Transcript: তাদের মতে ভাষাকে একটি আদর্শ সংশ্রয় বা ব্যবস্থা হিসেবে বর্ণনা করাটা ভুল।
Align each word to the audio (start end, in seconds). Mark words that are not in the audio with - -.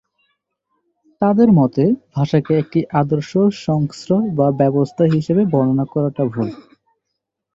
তাদের 1.21 1.49
মতে 1.51 1.83
ভাষাকে 2.15 2.53
একটি 2.57 2.79
আদর্শ 2.93 3.31
সংশ্রয় 3.65 4.27
বা 4.37 4.47
ব্যবস্থা 4.61 5.03
হিসেবে 5.15 5.43
বর্ণনা 5.53 5.85
করাটা 5.93 6.23
ভুল। 6.25 6.49